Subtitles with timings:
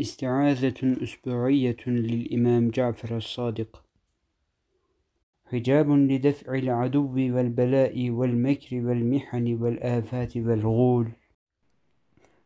[0.00, 3.82] استعاذة أسبوعية للإمام جعفر الصادق.
[5.52, 11.08] حجاب لدفع العدو والبلاء والمكر والمحن والآفات والغول.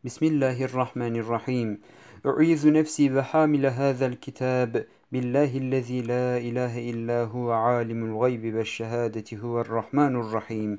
[0.03, 1.79] بسم الله الرحمن الرحيم.
[2.25, 9.61] أعيذ نفسي وحامل هذا الكتاب بالله الذي لا إله إلا هو عالم الغيب والشهادة هو
[9.61, 10.77] الرحمن الرحيم.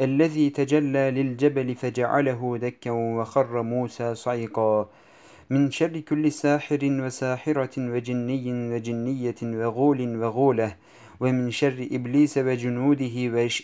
[0.00, 4.90] الذي تجلى للجبل فجعله دكا وخر موسى صعقا
[5.50, 10.76] من شر كل ساحر وساحرة وجني وجنية وغول وغولة
[11.20, 13.16] ومن شر إبليس وجنوده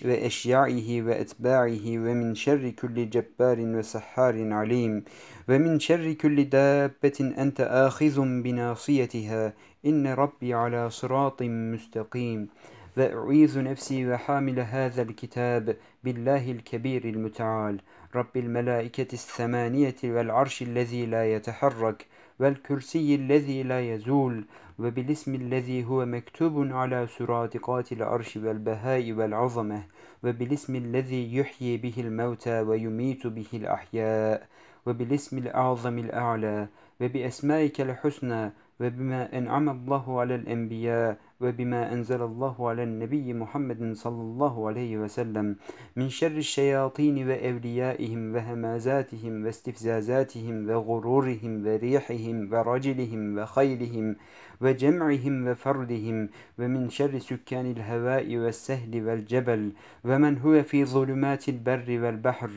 [0.04, 5.04] وأشياعه وأتباعه ومن شر كل جبار وسحار عليم
[5.48, 9.52] ومن شر كل دابة أنت آخذ بناصيتها
[9.86, 12.48] إن ربي على صراط مستقيم.
[12.96, 17.80] وأعيذ نفسي وحامل هذا الكتاب بالله الكبير المتعال.
[18.14, 22.06] رب الملائكة الثمانية والعرش الذي لا يتحرك.
[22.40, 24.44] والكرسي الذي لا يزول
[24.78, 29.82] وبالاسم الذي هو مكتوب على سرادقات العرش والبهاء والعظمة
[30.24, 34.48] وبالاسم الذي يحيي به الموتى ويميت به الأحياء
[34.86, 36.68] وبالاسم الأعظم الأعلى
[37.00, 44.68] وبأسمائك الحسنى وبما أنعم الله على الأنبياء وبما أنزل الله على النبي محمد صلى الله
[44.68, 45.56] عليه وسلم
[45.96, 54.16] من شر الشياطين وأوليائهم وهمازاتهم واستفزازاتهم وغرورهم وريحهم ورجلهم وخيلهم
[54.60, 59.72] وجمعهم وفردهم ومن شر سكان الهواء والسهل والجبل
[60.04, 62.50] ومن هو في ظلمات البر والبحر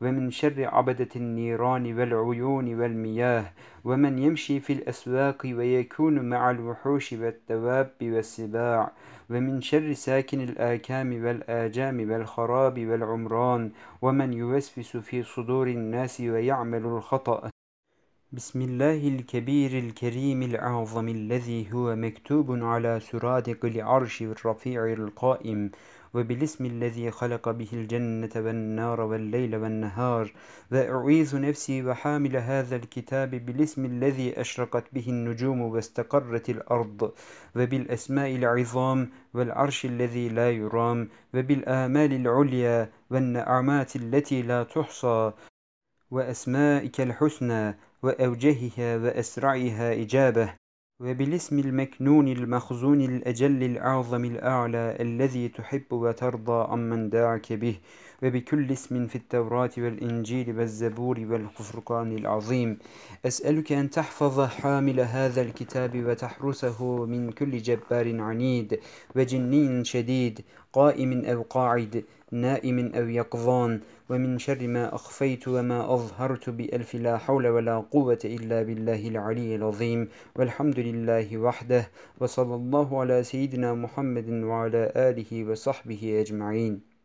[0.00, 3.44] ومن شر عبدة النيران والعيون والمياه
[3.84, 8.92] ومن يمشي في الأسواق ويكون مع الوحوش والدواب والسباع
[9.30, 13.70] ومن شر ساكن الآكام والآجام والخراب والعمران
[14.02, 17.50] ومن يوسوس في صدور الناس ويعمل الخطأ
[18.32, 25.70] بسم الله الكبير الكريم الأعظم الذي هو مكتوب على سرادق العرش الرفيع القائم
[26.14, 30.32] وبالاسم الذي خلق به الجنة والنار والليل والنهار
[30.72, 37.12] وأعيذ نفسي وحامل هذا الكتاب بالاسم الذي أشرقت به النجوم واستقرت الأرض
[37.56, 45.32] وبالأسماء العظام والعرش الذي لا يرام وبالآمال العليا والنعمات التي لا تحصى
[46.10, 50.54] وأسمائك الحسنى وأوجهها وأسرعها إجابة
[51.00, 57.80] وبالاسم المكنون المخزون الأجل الأعظم الأعلى الذي تحب وترضى عمن دعك به.
[58.22, 62.78] وبكل اسم في التوراة والإنجيل والزبور والفرقان العظيم.
[63.26, 68.80] أسألك أن تحفظ حامل هذا الكتاب وتحرسه من كل جبار عنيد
[69.16, 70.40] وجني شديد
[70.72, 73.80] قائم أو قاعد نائم أو يقظان
[74.10, 80.08] ومن شر ما أخفيت وما أظهرت بألف لا حول ولا قوة إلا بالله العلي العظيم.
[80.36, 81.90] والحمد لله وحده
[82.20, 86.97] وصلى الله على سيدنا محمد وعلى آله وصحبه أجمعين.